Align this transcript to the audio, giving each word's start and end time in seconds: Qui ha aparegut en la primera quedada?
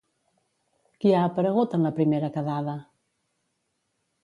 Qui 1.03 1.13
ha 1.17 1.19
aparegut 1.25 1.77
en 1.79 1.85
la 1.89 1.93
primera 1.99 2.33
quedada? 2.39 2.77